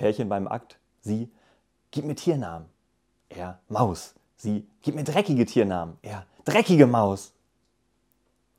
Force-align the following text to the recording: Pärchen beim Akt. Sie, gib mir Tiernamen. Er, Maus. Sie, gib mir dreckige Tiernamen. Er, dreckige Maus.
Pärchen 0.00 0.30
beim 0.30 0.48
Akt. 0.48 0.78
Sie, 1.02 1.30
gib 1.90 2.06
mir 2.06 2.14
Tiernamen. 2.14 2.66
Er, 3.28 3.60
Maus. 3.68 4.14
Sie, 4.38 4.66
gib 4.80 4.94
mir 4.94 5.04
dreckige 5.04 5.44
Tiernamen. 5.44 5.98
Er, 6.00 6.24
dreckige 6.46 6.86
Maus. 6.86 7.34